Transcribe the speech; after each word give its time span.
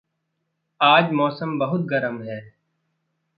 आज 0.81 1.11
मौसम 1.11 1.59
बहुत 1.59 1.81
गरम 1.81 2.21
है। 2.21 2.53